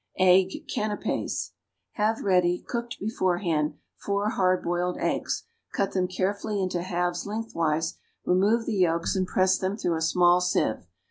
[0.17, 1.51] =Egg Canapés.=
[1.91, 5.43] Have ready, cooked beforehand, four hard boiled eggs;
[5.73, 10.41] cut them carefully into halves lengthwise, remove the yolks, and press them through a small
[10.41, 10.87] sieve.